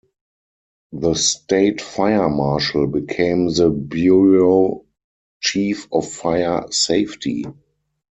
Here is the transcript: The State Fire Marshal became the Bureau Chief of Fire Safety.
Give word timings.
The 0.93 1.13
State 1.13 1.79
Fire 1.79 2.27
Marshal 2.27 2.87
became 2.87 3.49
the 3.53 3.69
Bureau 3.69 4.83
Chief 5.43 5.87
of 5.91 6.11
Fire 6.11 6.65
Safety. 6.71 7.45